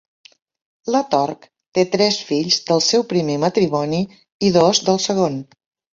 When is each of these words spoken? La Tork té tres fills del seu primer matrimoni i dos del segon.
La 0.95 1.01
Tork 1.11 1.43
té 1.77 1.83
tres 1.95 2.17
fills 2.29 2.57
del 2.71 2.83
seu 2.87 3.07
primer 3.13 3.37
matrimoni 3.47 4.01
i 4.49 4.51
dos 4.57 4.81
del 4.89 5.03
segon. 5.05 5.37